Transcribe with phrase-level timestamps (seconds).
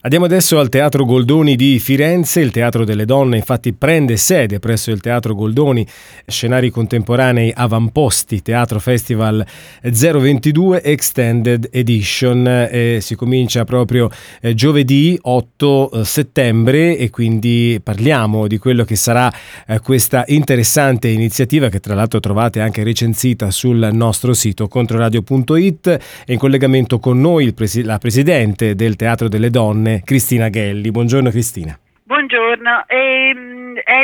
[0.00, 2.40] Andiamo adesso al Teatro Goldoni di Firenze.
[2.40, 5.86] Il Teatro delle Donne infatti prende sede presso il Teatro Goldoni,
[6.26, 9.44] scenari contemporanei avamposti, Teatro Festival
[9.82, 12.46] 022 Extended Edition.
[12.46, 14.10] Eh, si comincia proprio
[14.40, 19.32] eh, giovedì 8 eh, settembre e quindi parliamo di quello che sarà
[19.66, 26.32] eh, questa interessante iniziativa che tra l'altro trovate anche recensita sul nostro sito controradio.it e
[26.32, 30.90] in collegamento con noi la Presidente del Teatro delle Donne Cristina Ghelli.
[30.90, 31.78] Buongiorno Cristina.
[32.06, 34.02] Buongiorno, ehm, è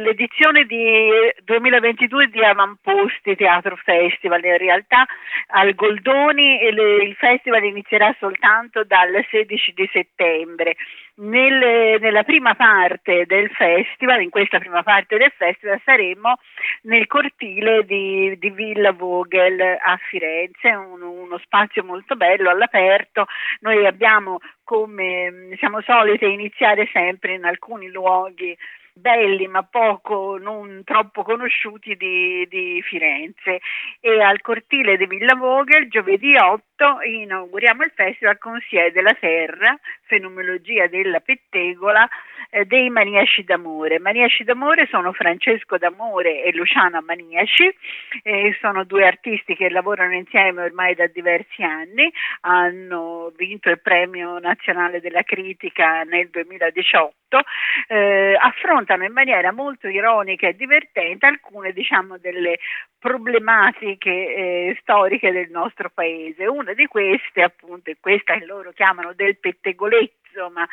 [0.00, 1.10] l'edizione di
[1.44, 5.04] 2022 di Avamposti Teatro Festival, in realtà
[5.48, 10.76] al Goldoni il festival inizierà soltanto dal 16 di settembre.
[11.16, 16.38] Nel, nella prima parte del festival, in questa prima parte del festival, saremo
[16.82, 23.26] nel cortile di, di Villa Vogel a Firenze, un, uno spazio molto bello all'aperto.
[23.60, 28.56] Noi abbiamo, come siamo soliti, iniziare sempre in alcuni luoghi
[28.96, 33.60] belli ma poco, non troppo conosciuti di, di Firenze
[34.00, 39.78] e al cortile di Villa Vogel giovedì 8 inauguriamo il festival con Siede la Terra,
[40.02, 42.08] fenomenologia della pettegola
[42.50, 43.98] eh, dei Maniaci d'Amore.
[43.98, 47.74] Maniaci d'Amore sono Francesco D'Amore e Luciana Maniaci,
[48.22, 52.12] eh, sono due artisti che lavorano insieme ormai da diversi anni,
[52.42, 57.40] hanno vinto il premio nazionale della critica nel 2018,
[57.88, 62.58] eh, affrontano in maniera molto ironica e divertente alcune diciamo, delle
[62.98, 66.46] problematiche eh, storiche del nostro paese.
[66.46, 70.66] Una di queste, appunto, è questa che loro chiamano del pettegolezzo, ma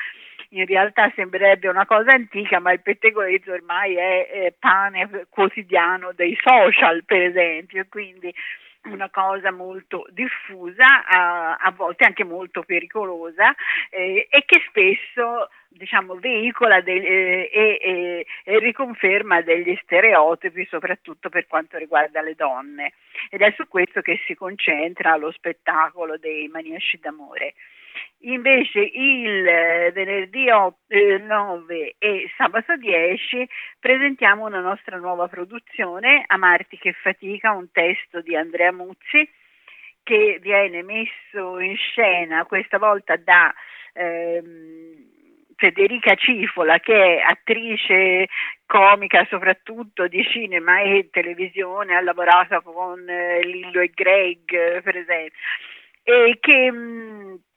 [0.50, 6.38] in realtà sembrerebbe una cosa antica, ma il pettegolezzo ormai è, è pane quotidiano dei
[6.42, 8.34] social, per esempio, quindi
[8.86, 13.54] una cosa molto diffusa, a, a volte anche molto pericolosa
[13.90, 21.48] eh, e che spesso diciamo, veicola de- eh, e, e, riconferma degli stereotipi, soprattutto per
[21.48, 22.94] quanto riguarda le donne.
[23.30, 27.54] Ed è su questo che si concentra lo spettacolo dei maniaci d'amore.
[28.24, 33.48] Invece il eh, venerdì 9 e sabato 10
[33.80, 39.28] presentiamo una nostra nuova produzione, Amarti che fatica, un testo di Andrea Muzzi
[40.04, 43.52] che viene messo in scena questa volta da
[43.94, 45.10] ehm,
[45.56, 48.28] Federica Cifola che è attrice
[48.68, 55.40] comica soprattutto di cinema e televisione, ha lavorato con eh, Lillo e Greg per esempio
[56.04, 57.11] e che mh,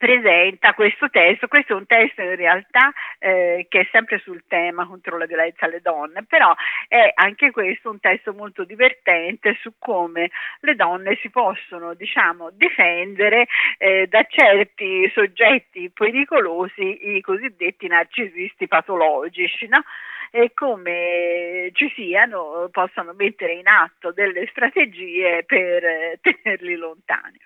[0.05, 1.49] presenta questo testo.
[1.49, 5.65] Questo è un testo in realtà eh, che è sempre sul tema contro la violenza
[5.65, 6.55] alle donne, però
[6.89, 13.47] è anche questo un testo molto divertente su come le donne si possono, diciamo, difendere
[13.79, 19.85] eh, da certi soggetti pericolosi, i cosiddetti narcisisti patologici, no?
[20.31, 27.39] e come ci siano, possano mettere in atto delle strategie per eh, tenerli lontani.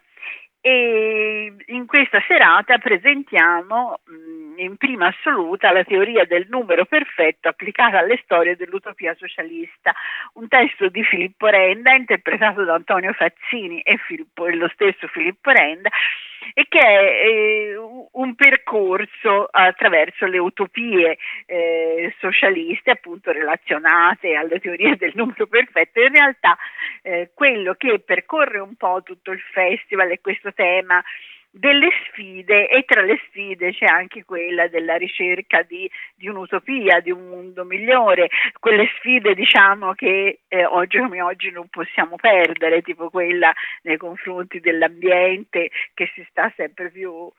[0.66, 8.00] e in questa serata presentiamo mh, in prima assoluta la teoria del numero perfetto applicata
[8.00, 9.94] alle storie dell'utopia socialista,
[10.32, 15.52] un testo di Filippo Renda interpretato da Antonio Fazzini e, Filippo, e lo stesso Filippo
[15.52, 15.88] Renda
[16.54, 17.76] e che è eh,
[18.12, 26.00] un percorso attraverso le utopie eh, socialiste appunto relazionate alle teorie del numero perfetto.
[26.00, 26.56] In realtà
[27.02, 31.02] eh, quello che percorre un po' tutto il festival è questo tema
[31.58, 37.10] delle sfide e tra le sfide c'è anche quella della ricerca di, di un'utopia, di
[37.10, 38.28] un mondo migliore,
[38.60, 44.60] quelle sfide diciamo che eh, oggi come oggi non possiamo perdere, tipo quella nei confronti
[44.60, 47.30] dell'ambiente che si sta sempre più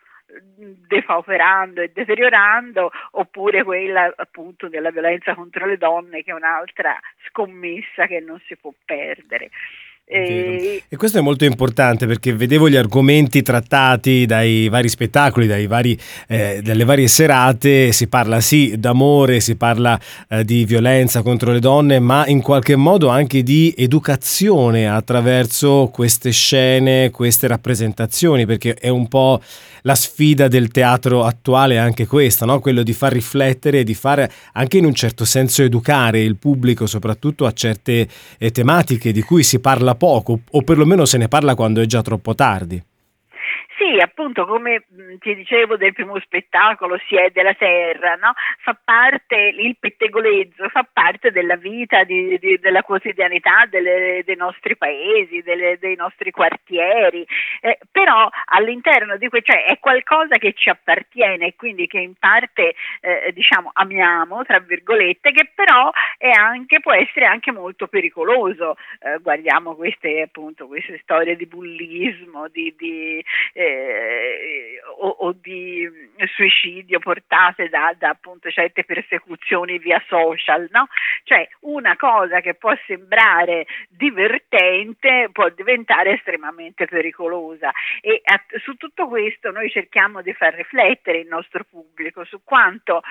[0.50, 8.08] defauperando e deteriorando, oppure quella appunto della violenza contro le donne che è un'altra scommessa
[8.08, 9.50] che non si può perdere.
[10.10, 10.84] E...
[10.88, 10.96] e...
[10.96, 16.00] questo è molto importante perché vedevo gli argomenti trattati dai vari spettacoli, dai vari,
[16.30, 20.00] eh, dalle varie serate, si parla sì d'amore, si parla
[20.30, 26.32] eh, di violenza contro le donne, ma in qualche modo anche di educazione attraverso queste
[26.32, 29.42] scene, queste rappresentazioni, perché è un po'
[29.82, 32.60] la sfida del teatro attuale anche questa, no?
[32.60, 36.86] quello di far riflettere e di fare anche in un certo senso educare il pubblico
[36.86, 38.08] soprattutto a certe
[38.38, 42.02] eh, tematiche di cui si parla poco o perlomeno se ne parla quando è già
[42.02, 42.82] troppo tardi.
[44.02, 44.86] Appunto, come
[45.20, 48.34] ti dicevo del primo spettacolo, si è della terra, no?
[48.60, 54.76] fa parte, il pettegolezzo fa parte della vita, di, di, della quotidianità delle, dei nostri
[54.76, 57.26] paesi, delle, dei nostri quartieri,
[57.62, 62.14] eh, però all'interno di questo, cioè è qualcosa che ci appartiene e quindi che in
[62.18, 68.76] parte eh, diciamo amiamo, tra virgolette, che però anche, può essere anche molto pericoloso.
[69.00, 73.24] Eh, guardiamo queste, appunto, queste storie di bullismo, di, di
[73.54, 75.88] eh, eh, o, o, di
[76.36, 80.88] suicidio portate da, da, appunto certe persecuzioni via social, no?
[81.24, 89.08] Cioè una cosa che può sembrare divertente può diventare estremamente pericolosa e a, su tutto
[89.08, 93.02] questo noi cerchiamo di far riflettere il nostro pubblico su quanto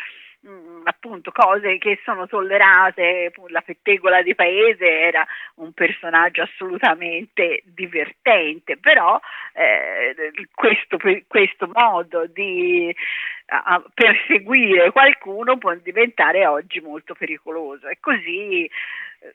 [0.89, 9.19] appunto cose che sono tollerate, la pettegola di paese era un personaggio assolutamente divertente, però
[9.53, 10.15] eh,
[10.55, 10.97] questo,
[11.27, 12.95] questo, modo di
[13.47, 17.89] a, perseguire qualcuno può diventare oggi molto pericoloso.
[17.89, 18.71] E così eh,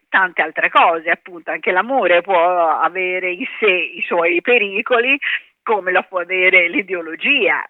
[0.07, 5.19] tante altre cose, appunto anche l'amore può avere in sé i suoi pericoli
[5.63, 7.63] come lo può avere l'ideologia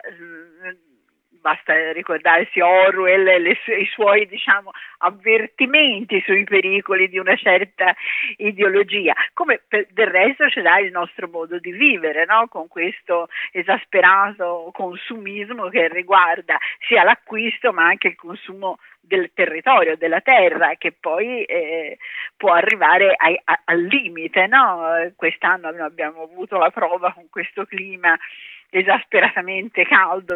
[1.42, 7.94] basta ricordarsi Orwell e i suoi diciamo, avvertimenti sui pericoli di una certa
[8.38, 12.48] ideologia, come per, del resto ce l'ha il nostro modo di vivere, no?
[12.48, 16.58] con questo esasperato consumismo che riguarda
[16.88, 21.98] sia l'acquisto ma anche il consumo del territorio, della terra, che poi eh,
[22.38, 24.48] può arrivare ai, a, al limite.
[24.48, 25.12] No?
[25.16, 28.18] Quest'anno abbiamo avuto la prova con questo clima
[28.70, 30.36] esasperatamente caldo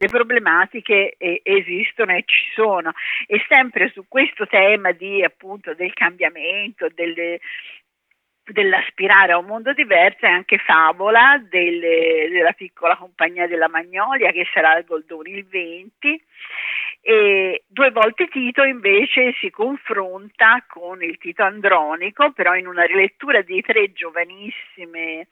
[0.00, 2.92] le problematiche eh, esistono e ci sono.
[3.26, 7.38] E sempre su questo tema di, appunto, del cambiamento, delle,
[8.44, 14.46] dell'aspirare a un mondo diverso è anche Favola delle, della piccola compagnia della Magnolia che
[14.54, 16.24] sarà al Goldoni il 20
[17.02, 23.42] e due volte Tito invece si confronta con il Tito Andronico però in una rilettura
[23.42, 25.28] di tre giovanissime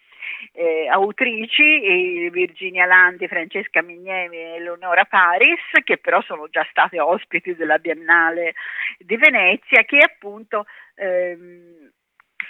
[0.53, 7.55] eh, autrici, Virginia Landi, Francesca Mignemi e Eleonora Paris, che però sono già state ospiti
[7.55, 8.55] della Biennale
[8.99, 10.67] di Venezia, che appunto
[10.97, 11.91] ehm,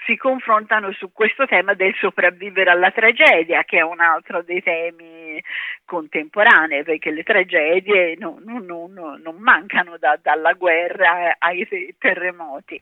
[0.08, 5.42] si confrontano su questo tema del sopravvivere alla tragedia, che è un altro dei temi
[5.84, 12.80] contemporanei, perché le tragedie non, non, non, non mancano da, dalla guerra ai terremoti.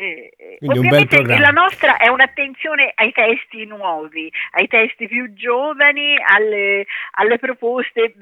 [0.00, 6.86] Eh, ovviamente la nostra è un'attenzione ai testi nuovi, ai testi più giovani, alle,
[7.16, 8.14] alle proposte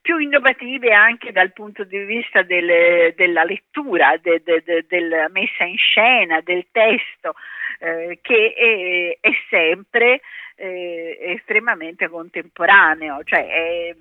[0.00, 5.64] più innovative anche dal punto di vista del, della lettura, de, de, de, della messa
[5.64, 7.34] in scena, del testo,
[7.80, 10.20] eh, che è, è sempre
[10.54, 13.24] eh, estremamente contemporaneo.
[13.24, 13.96] Cioè è,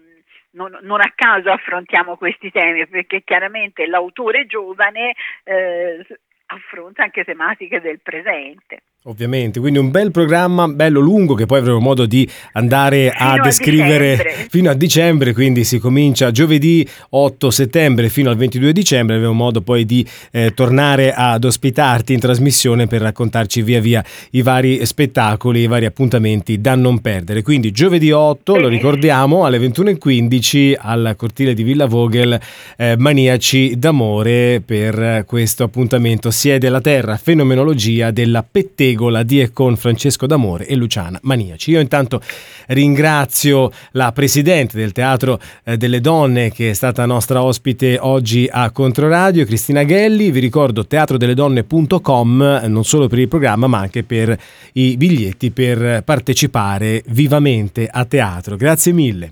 [0.51, 5.15] non, non, a caso affrontiamo questi temi perché chiaramente l'autore giovane
[5.45, 6.05] eh,
[6.53, 8.83] affronta anche tematiche del presente.
[9.05, 14.13] Ovviamente, quindi un bel programma, bello lungo che poi avremo modo di andare a descrivere
[14.13, 19.33] a fino a dicembre, quindi si comincia giovedì 8 settembre fino al 22 dicembre, avremo
[19.33, 24.85] modo poi di eh, tornare ad ospitarti in trasmissione per raccontarci via via i vari
[24.85, 27.41] spettacoli, i vari appuntamenti da non perdere.
[27.41, 32.39] Quindi giovedì 8, lo ricordiamo, alle 21.15 al cortile di Villa Vogel,
[32.77, 36.31] eh, Maniaci d'amore per questo appuntamento.
[36.31, 41.71] Sia della terra, fenomenologia della pettegolezza regola di e con Francesco D'Amore e Luciana Maniaci.
[41.71, 42.21] Io intanto
[42.67, 48.71] ringrazio la presidente del Teatro eh, delle Donne che è stata nostra ospite oggi a
[48.71, 50.31] Controradio, Cristina Ghelli.
[50.31, 54.37] Vi ricordo teatrodeledonne.com non solo per il programma ma anche per
[54.73, 58.55] i biglietti per partecipare vivamente a teatro.
[58.55, 59.31] Grazie mille.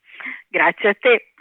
[0.50, 1.32] Grazie a te.